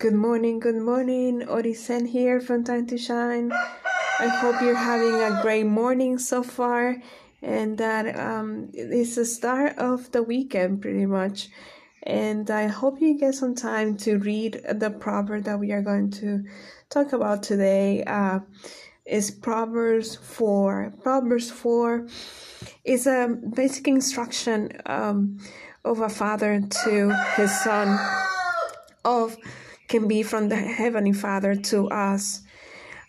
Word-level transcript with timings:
Good 0.00 0.14
morning, 0.14 0.60
good 0.60 0.80
morning. 0.80 1.42
Orisen 1.42 2.08
here 2.08 2.40
from 2.40 2.64
Time 2.64 2.86
to 2.86 2.96
Shine. 2.96 3.52
I 3.52 4.28
hope 4.28 4.62
you're 4.62 4.74
having 4.74 5.12
a 5.12 5.42
great 5.42 5.66
morning 5.66 6.18
so 6.18 6.42
far 6.42 6.96
and 7.42 7.76
that 7.76 8.18
um, 8.18 8.70
it's 8.72 9.16
the 9.16 9.26
start 9.26 9.76
of 9.76 10.10
the 10.12 10.22
weekend 10.22 10.80
pretty 10.80 11.04
much. 11.04 11.50
And 12.04 12.50
I 12.50 12.68
hope 12.68 13.02
you 13.02 13.18
get 13.18 13.34
some 13.34 13.54
time 13.54 13.98
to 13.98 14.16
read 14.16 14.62
the 14.72 14.88
proverb 14.88 15.44
that 15.44 15.58
we 15.58 15.70
are 15.72 15.82
going 15.82 16.10
to 16.12 16.44
talk 16.88 17.12
about 17.12 17.42
today. 17.42 18.02
Uh, 18.02 18.40
is 19.04 19.30
Proverbs 19.30 20.16
4. 20.16 20.94
Proverbs 21.02 21.50
4 21.50 22.06
is 22.84 23.06
a 23.06 23.36
basic 23.54 23.86
instruction 23.86 24.80
um, 24.86 25.36
of 25.84 26.00
a 26.00 26.08
father 26.08 26.58
to 26.84 27.10
his 27.36 27.50
son 27.60 27.98
of 29.04 29.36
can 29.90 30.06
be 30.06 30.22
from 30.22 30.48
the 30.48 30.56
heavenly 30.56 31.12
father 31.12 31.54
to 31.56 31.88
us 31.90 32.42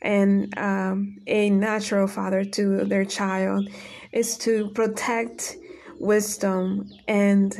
and 0.02 0.58
um, 0.58 1.18
a 1.28 1.50
natural 1.50 2.08
father 2.08 2.44
to 2.44 2.84
their 2.86 3.06
child 3.06 3.70
is 4.12 4.36
to 4.36 4.70
protect 4.72 5.56
wisdom 6.00 6.90
and 7.08 7.56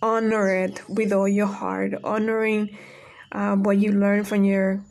honor 0.00 0.48
it 0.48 0.80
with 0.88 1.12
all 1.12 1.28
your 1.28 1.46
heart 1.46 1.92
honoring 2.02 2.76
uh, 3.32 3.54
what 3.56 3.76
you 3.76 3.92
learn 3.92 4.24
from 4.24 4.42
your 4.42 4.82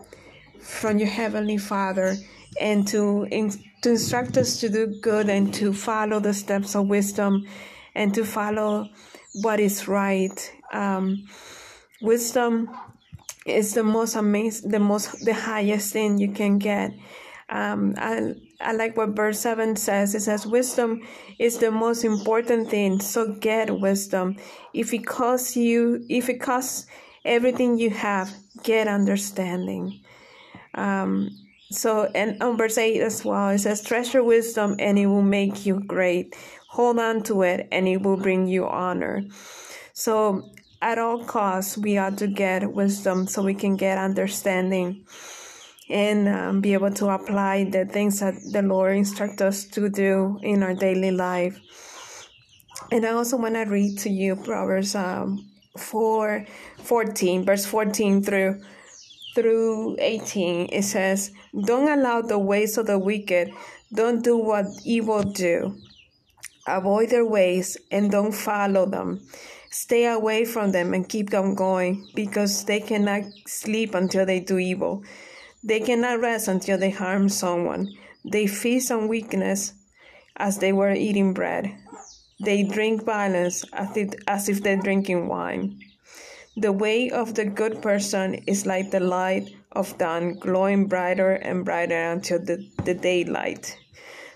from 0.59 0.99
your 0.99 1.07
heavenly 1.07 1.57
father 1.57 2.15
and 2.61 2.87
to 2.87 3.27
in, 3.31 3.49
to 3.81 3.89
instruct 3.89 4.37
us 4.37 4.59
to 4.59 4.69
do 4.69 4.85
good 5.01 5.27
and 5.27 5.51
to 5.53 5.73
follow 5.73 6.19
the 6.19 6.33
steps 6.33 6.75
of 6.75 6.87
wisdom 6.87 7.47
and 7.95 8.13
to 8.13 8.23
follow 8.23 8.87
what 9.41 9.59
is 9.59 9.87
right. 9.87 10.51
Um, 10.71 11.27
wisdom 12.01 12.69
is 13.45 13.73
the 13.73 13.83
most 13.83 14.15
amazing 14.15 14.69
the 14.69 14.79
most 14.79 15.25
the 15.25 15.33
highest 15.33 15.93
thing 15.93 16.17
you 16.17 16.31
can 16.31 16.57
get. 16.57 16.93
Um, 17.49 17.95
I, 17.97 18.35
I 18.61 18.73
like 18.73 18.95
what 18.95 19.15
verse 19.15 19.39
7 19.39 19.75
says. 19.75 20.13
It 20.13 20.21
says 20.21 20.45
wisdom 20.45 21.01
is 21.39 21.57
the 21.57 21.71
most 21.71 22.03
important 22.03 22.69
thing 22.69 22.99
so 22.99 23.33
get 23.33 23.79
wisdom. 23.79 24.35
If 24.73 24.93
it 24.93 25.05
costs 25.05 25.55
you 25.55 26.05
if 26.09 26.29
it 26.29 26.39
costs 26.39 26.85
everything 27.25 27.77
you 27.77 27.89
have 27.89 28.31
get 28.63 28.87
understanding. 28.87 30.01
Um, 30.75 31.29
so 31.71 32.09
and 32.13 32.41
on 32.43 32.57
verse 32.57 32.77
8 32.77 33.01
as 33.01 33.25
well 33.25 33.49
it 33.49 33.59
says 33.59 33.81
treasure 33.81 34.23
wisdom 34.23 34.75
and 34.77 34.99
it 34.99 35.07
will 35.07 35.23
make 35.23 35.65
you 35.65 35.79
great. 35.79 36.35
Hold 36.69 36.99
on 36.99 37.23
to 37.23 37.41
it 37.41 37.67
and 37.71 37.87
it 37.87 38.03
will 38.03 38.17
bring 38.17 38.47
you 38.47 38.67
honor. 38.67 39.23
So 39.93 40.51
at 40.81 40.97
all 40.97 41.23
costs 41.23 41.77
we 41.77 41.97
ought 41.97 42.17
to 42.17 42.27
get 42.27 42.73
wisdom 42.73 43.27
so 43.27 43.43
we 43.43 43.53
can 43.53 43.75
get 43.75 43.97
understanding 43.97 45.05
and 45.89 46.27
um, 46.27 46.61
be 46.61 46.73
able 46.73 46.91
to 46.91 47.09
apply 47.09 47.63
the 47.65 47.85
things 47.85 48.19
that 48.19 48.35
the 48.51 48.61
lord 48.61 48.95
instructs 48.95 49.41
us 49.41 49.65
to 49.65 49.89
do 49.89 50.39
in 50.43 50.63
our 50.63 50.73
daily 50.73 51.11
life. 51.11 51.59
And 52.91 53.05
i 53.05 53.11
also 53.11 53.37
want 53.37 53.55
to 53.55 53.63
read 53.63 53.99
to 53.99 54.09
you 54.09 54.35
proverbs 54.35 54.95
um, 54.95 55.49
4 55.77 56.45
14 56.77 57.45
verse 57.45 57.65
14 57.65 58.23
through 58.23 58.61
through 59.35 59.95
18 59.99 60.69
it 60.71 60.83
says 60.83 61.31
don't 61.65 61.89
allow 61.89 62.21
the 62.21 62.37
ways 62.37 62.77
of 62.77 62.85
the 62.85 62.99
wicked. 62.99 63.51
Don't 63.91 64.23
do 64.23 64.37
what 64.37 64.65
evil 64.85 65.23
do. 65.23 65.75
Avoid 66.67 67.09
their 67.09 67.25
ways 67.25 67.75
and 67.91 68.11
don't 68.11 68.33
follow 68.33 68.85
them 68.85 69.21
Stay 69.71 70.07
away 70.07 70.45
from 70.45 70.71
them 70.71 70.93
and 70.93 71.07
keep 71.07 71.29
them 71.29 71.53
going 71.53 72.07
because 72.15 72.65
they 72.65 72.79
cannot 72.79 73.23
sleep 73.45 73.93
until 73.93 74.25
they 74.25 74.39
do 74.39 74.57
evil. 74.57 75.03
They 75.63 75.79
cannot 75.79 76.21
rest 76.21 76.47
until 76.47 76.77
they 76.77 76.89
harm 76.89 77.29
someone. 77.29 77.93
They 78.25 78.47
feast 78.47 78.91
on 78.91 79.07
weakness 79.07 79.73
as 80.37 80.57
they 80.57 80.73
were 80.73 80.91
eating 80.91 81.33
bread. 81.33 81.75
They 82.39 82.63
drink 82.63 83.03
violence 83.03 83.65
as 83.73 83.95
if, 83.95 84.09
as 84.27 84.49
if 84.49 84.63
they're 84.63 84.81
drinking 84.81 85.27
wine. 85.27 85.79
The 86.55 86.71
way 86.71 87.09
of 87.09 87.35
the 87.35 87.45
good 87.45 87.81
person 87.81 88.35
is 88.47 88.65
like 88.65 88.91
the 88.91 88.99
light 88.99 89.49
of 89.73 89.97
dawn, 89.97 90.39
glowing 90.39 90.87
brighter 90.87 91.33
and 91.33 91.63
brighter 91.63 92.11
until 92.11 92.39
the, 92.39 92.67
the 92.85 92.93
daylight. 92.93 93.77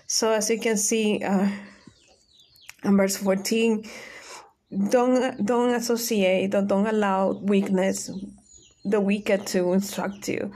So, 0.06 0.32
as 0.32 0.48
you 0.50 0.60
can 0.60 0.76
see, 0.76 1.22
uh, 1.24 1.48
in 2.84 2.96
verse 2.96 3.16
14, 3.16 3.84
don't 4.90 5.44
don't 5.44 5.74
associate 5.74 6.54
or 6.54 6.62
don't 6.62 6.86
allow 6.86 7.32
weakness 7.32 8.10
the 8.84 9.00
wicked 9.00 9.46
to 9.48 9.72
instruct 9.72 10.28
you. 10.28 10.52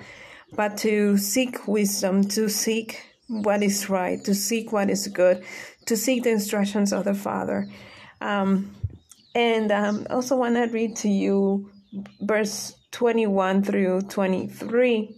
But 0.54 0.78
to 0.78 1.16
seek 1.18 1.68
wisdom 1.68 2.24
to 2.28 2.48
seek 2.48 3.02
what 3.28 3.62
is 3.62 3.90
right 3.90 4.24
to 4.24 4.34
seek 4.34 4.72
what 4.72 4.88
is 4.88 5.06
good 5.08 5.44
to 5.86 5.96
seek 5.96 6.24
the 6.24 6.30
instructions 6.30 6.92
of 6.92 7.04
the 7.04 7.14
father. 7.14 7.68
Um, 8.20 8.74
and 9.34 9.70
um, 9.70 10.06
also 10.10 10.36
want 10.36 10.56
to 10.56 10.64
read 10.64 10.96
to 10.96 11.08
you 11.08 11.70
verse 12.20 12.74
21 12.92 13.62
through 13.62 14.02
23 14.02 15.14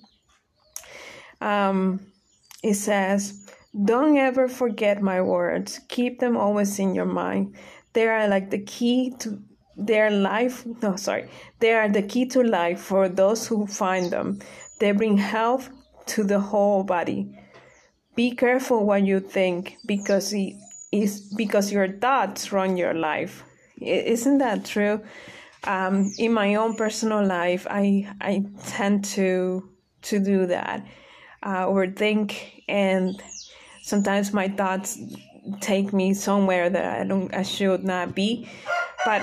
um, 1.40 2.00
it 2.62 2.74
says 2.74 3.46
don't 3.84 4.16
ever 4.16 4.48
forget 4.48 5.00
my 5.00 5.20
words. 5.20 5.80
Keep 5.88 6.18
them 6.18 6.36
always 6.36 6.78
in 6.80 6.92
your 6.92 7.06
mind 7.06 7.54
they 7.92 8.06
are 8.06 8.28
like 8.28 8.50
the 8.50 8.60
key 8.60 9.14
to 9.20 9.42
their 9.76 10.10
life. 10.10 10.64
No, 10.82 10.96
sorry. 10.96 11.28
They 11.58 11.72
are 11.72 11.88
the 11.88 12.02
key 12.02 12.26
to 12.26 12.42
life 12.42 12.80
for 12.80 13.08
those 13.08 13.46
who 13.46 13.66
find 13.66 14.10
them. 14.10 14.40
They 14.78 14.92
bring 14.92 15.18
health 15.18 15.70
to 16.06 16.24
the 16.24 16.40
whole 16.40 16.84
body. 16.84 17.36
Be 18.14 18.34
careful 18.34 18.84
what 18.84 19.04
you 19.04 19.20
think 19.20 19.76
because 19.86 20.32
it 20.32 20.54
is 20.92 21.32
because 21.36 21.72
your 21.72 21.88
thoughts 21.88 22.52
run 22.52 22.76
your 22.76 22.94
life. 22.94 23.44
Isn't 23.80 24.38
that 24.38 24.64
true? 24.64 25.02
Um, 25.64 26.10
in 26.18 26.32
my 26.32 26.54
own 26.56 26.74
personal 26.74 27.24
life, 27.24 27.66
I 27.70 28.08
I 28.20 28.44
tend 28.66 29.04
to 29.16 29.68
to 30.02 30.18
do 30.18 30.46
that, 30.46 30.86
uh, 31.42 31.66
overthink, 31.66 32.34
and 32.68 33.22
sometimes 33.82 34.32
my 34.32 34.48
thoughts 34.48 34.98
take 35.60 35.92
me 35.92 36.14
somewhere 36.14 36.70
that 36.70 37.00
I 37.00 37.04
don't 37.04 37.32
I 37.34 37.42
should 37.42 37.84
not 37.84 38.14
be. 38.14 38.48
But 39.04 39.22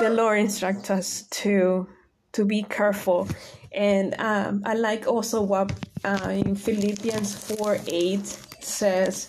the 0.00 0.10
Lord 0.10 0.38
instructs 0.38 0.90
us 0.90 1.22
to 1.42 1.86
to 2.32 2.44
be 2.44 2.62
careful. 2.64 3.28
And 3.72 4.14
um, 4.20 4.62
I 4.64 4.74
like 4.74 5.06
also 5.06 5.42
what 5.42 5.72
uh, 6.04 6.30
in 6.30 6.54
Philippians 6.54 7.34
4 7.56 7.78
8 7.86 8.26
says, 8.60 9.28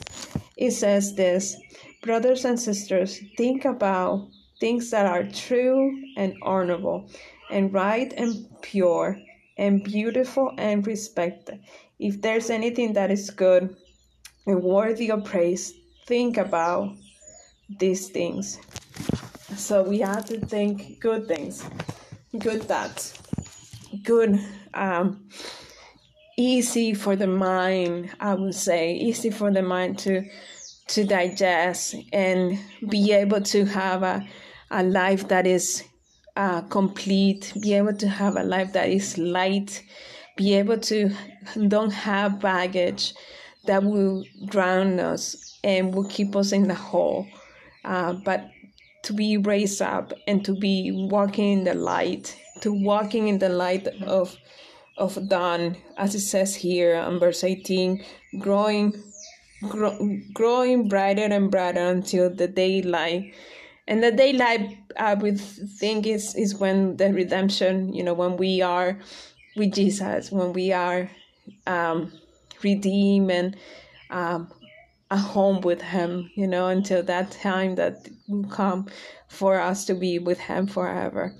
it 0.57 0.71
says 0.71 1.15
this 1.15 1.55
Brothers 2.03 2.45
and 2.45 2.59
sisters, 2.59 3.19
think 3.37 3.65
about 3.65 4.27
things 4.59 4.91
that 4.91 5.07
are 5.07 5.23
true 5.23 5.91
and 6.17 6.35
honorable, 6.43 7.09
and 7.49 7.73
right 7.73 8.13
and 8.15 8.45
pure, 8.61 9.17
and 9.57 9.83
beautiful 9.83 10.53
and 10.57 10.85
respected. 10.85 11.59
If 11.97 12.21
there's 12.21 12.49
anything 12.49 12.93
that 12.93 13.09
is 13.09 13.29
good 13.31 13.75
and 14.45 14.61
worthy 14.61 15.11
of 15.11 15.25
praise, 15.25 15.73
think 16.05 16.37
about 16.37 16.95
these 17.79 18.09
things. 18.09 18.59
So 19.55 19.83
we 19.83 19.99
have 19.99 20.25
to 20.25 20.39
think 20.39 20.99
good 20.99 21.27
things, 21.27 21.63
good 22.37 22.63
thoughts, 22.63 23.13
good, 24.03 24.39
um, 24.73 25.29
easy 26.37 26.93
for 26.93 27.15
the 27.15 27.27
mind. 27.27 28.11
I 28.19 28.33
would 28.33 28.55
say 28.55 28.93
easy 28.93 29.29
for 29.29 29.51
the 29.51 29.61
mind 29.61 29.99
to 29.99 30.23
to 30.87 31.03
digest 31.03 31.95
and 32.13 32.59
be 32.89 33.11
able 33.11 33.41
to 33.41 33.65
have 33.65 34.03
a 34.03 34.27
a 34.71 34.83
life 34.83 35.27
that 35.29 35.47
is 35.47 35.83
uh, 36.35 36.61
complete. 36.63 37.53
Be 37.61 37.73
able 37.73 37.95
to 37.95 38.07
have 38.07 38.35
a 38.35 38.43
life 38.43 38.73
that 38.73 38.89
is 38.89 39.17
light. 39.17 39.83
Be 40.35 40.53
able 40.55 40.79
to 40.79 41.11
don't 41.67 41.91
have 41.91 42.39
baggage 42.39 43.13
that 43.67 43.83
will 43.83 44.23
drown 44.45 44.99
us 44.99 45.59
and 45.63 45.93
will 45.93 46.07
keep 46.07 46.35
us 46.35 46.51
in 46.51 46.67
the 46.67 46.75
hole. 46.75 47.27
Uh, 47.83 48.13
but 48.13 48.49
to 49.03 49.13
be 49.13 49.37
raised 49.37 49.81
up 49.81 50.13
and 50.27 50.43
to 50.45 50.55
be 50.55 50.91
walking 51.09 51.59
in 51.59 51.63
the 51.63 51.75
light, 51.75 52.35
to 52.61 52.73
walking 52.73 53.27
in 53.27 53.39
the 53.39 53.49
light 53.49 53.87
of 54.03 54.35
of 54.97 55.27
dawn, 55.27 55.75
as 55.97 56.15
it 56.15 56.21
says 56.21 56.55
here 56.55 56.95
in 56.95 57.19
verse 57.19 57.43
18, 57.43 58.03
growing 58.39 59.03
grow, 59.69 59.97
growing 60.33 60.87
brighter 60.87 61.23
and 61.23 61.51
brighter 61.51 61.85
until 61.85 62.29
the 62.29 62.47
daylight. 62.47 63.33
And 63.87 64.03
the 64.03 64.11
daylight, 64.11 64.77
I 64.97 65.13
would 65.13 65.39
think, 65.39 66.07
is, 66.07 66.33
is 66.35 66.55
when 66.55 66.97
the 66.97 67.13
redemption, 67.13 67.93
you 67.93 68.03
know, 68.03 68.13
when 68.13 68.37
we 68.37 68.61
are 68.61 68.97
with 69.55 69.73
Jesus, 69.73 70.31
when 70.31 70.53
we 70.53 70.71
are 70.71 71.09
um, 71.67 72.11
redeem 72.69 73.29
and 73.29 73.55
um, 74.09 74.51
a 75.11 75.17
home 75.17 75.61
with 75.61 75.81
him 75.81 76.29
you 76.35 76.47
know 76.47 76.67
until 76.67 77.01
that 77.03 77.31
time 77.31 77.75
that 77.75 78.09
will 78.27 78.49
come 78.49 78.87
for 79.27 79.53
us 79.59 79.85
to 79.85 79.93
be 79.93 80.19
with 80.19 80.39
him 80.39 80.67
forever 80.67 81.33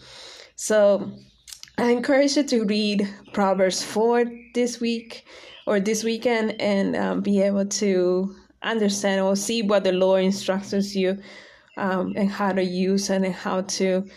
so 0.56 1.12
I 1.78 1.90
encourage 1.90 2.38
you 2.38 2.44
to 2.44 2.64
read 2.64 3.10
Proverbs 3.34 3.84
4 3.84 4.24
this 4.54 4.80
week 4.80 5.26
or 5.68 5.82
this 5.82 6.06
weekend 6.06 6.62
and 6.62 6.96
um, 6.96 7.22
be 7.22 7.42
able 7.42 7.66
to 7.66 8.34
understand 8.62 9.22
or 9.22 9.36
see 9.36 9.62
what 9.62 9.84
the 9.84 9.92
Lord 9.92 10.24
instructs 10.24 10.96
you 10.96 11.18
um, 11.76 12.14
and 12.16 12.30
how 12.30 12.54
to 12.54 12.64
use 12.64 13.10
and 13.10 13.26
how 13.26 13.62
to 13.62 14.08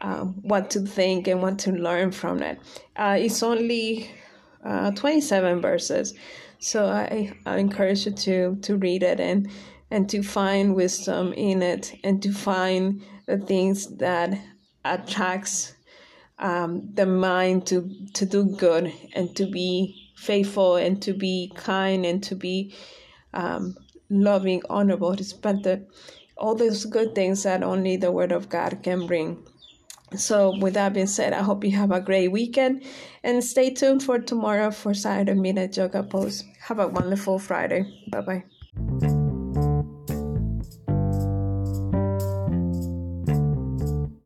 um, 0.00 0.34
what 0.42 0.70
to 0.70 0.80
think 0.80 1.28
and 1.28 1.42
what 1.42 1.58
to 1.60 1.72
learn 1.72 2.12
from 2.12 2.42
it. 2.42 2.58
Uh, 2.96 3.16
it's 3.18 3.42
only 3.42 4.10
uh, 4.64 4.90
27 4.92 5.60
verses, 5.60 6.14
so 6.62 6.86
I, 6.86 7.32
I 7.44 7.58
encourage 7.58 8.06
you 8.06 8.12
to 8.12 8.56
to 8.62 8.76
read 8.76 9.02
it 9.02 9.18
and 9.20 9.50
and 9.90 10.08
to 10.10 10.22
find 10.22 10.74
wisdom 10.74 11.32
in 11.32 11.60
it 11.60 11.92
and 12.04 12.22
to 12.22 12.32
find 12.32 13.02
the 13.26 13.38
things 13.38 13.96
that 13.98 14.38
attracts 14.84 15.74
um, 16.38 16.88
the 16.94 17.06
mind 17.06 17.66
to 17.66 17.90
to 18.14 18.24
do 18.24 18.44
good 18.44 18.92
and 19.14 19.34
to 19.36 19.46
be 19.46 20.12
faithful 20.16 20.76
and 20.76 21.02
to 21.02 21.12
be 21.12 21.52
kind 21.56 22.06
and 22.06 22.22
to 22.22 22.36
be 22.36 22.72
um, 23.34 23.76
loving, 24.08 24.62
honorable, 24.70 25.12
respected, 25.12 25.86
all 26.36 26.54
those 26.54 26.84
good 26.84 27.14
things 27.14 27.42
that 27.42 27.62
only 27.62 27.96
the 27.96 28.12
Word 28.12 28.30
of 28.30 28.48
God 28.48 28.82
can 28.82 29.06
bring. 29.06 29.42
So, 30.16 30.56
with 30.58 30.74
that 30.74 30.92
being 30.94 31.06
said, 31.06 31.32
I 31.32 31.42
hope 31.42 31.64
you 31.64 31.72
have 31.76 31.90
a 31.90 32.00
great 32.00 32.28
weekend 32.28 32.84
and 33.22 33.42
stay 33.44 33.70
tuned 33.70 34.02
for 34.02 34.18
tomorrow 34.18 34.70
for 34.70 34.94
Saturday 34.94 35.34
Midnight 35.34 35.76
Yoga 35.76 36.02
Post. 36.02 36.44
Have 36.60 36.78
a 36.78 36.88
wonderful 36.88 37.38
Friday. 37.38 37.84
Bye 38.10 38.20
bye. 38.20 38.44